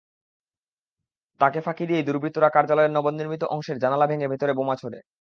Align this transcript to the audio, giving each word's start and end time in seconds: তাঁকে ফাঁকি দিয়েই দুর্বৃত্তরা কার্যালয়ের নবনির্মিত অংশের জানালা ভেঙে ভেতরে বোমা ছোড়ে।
তাঁকে 1.41 1.59
ফাঁকি 1.61 1.83
দিয়েই 1.85 2.05
দুর্বৃত্তরা 2.07 2.49
কার্যালয়ের 2.49 2.91
নবনির্মিত 2.93 3.43
অংশের 3.49 3.77
জানালা 3.79 4.05
ভেঙে 4.07 4.27
ভেতরে 4.27 4.53
বোমা 4.55 4.75
ছোড়ে। 4.75 4.99